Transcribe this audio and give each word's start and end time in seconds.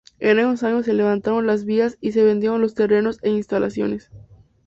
En 0.17 0.39
esos 0.39 0.63
años 0.63 0.85
se 0.85 0.93
levantaron 0.95 1.45
las 1.45 1.63
vías 1.63 1.95
y 2.01 2.11
se 2.13 2.23
vendieron 2.23 2.59
los 2.59 2.73
terrenos 2.73 3.19
e 3.21 3.29
instalaciones. 3.29 4.09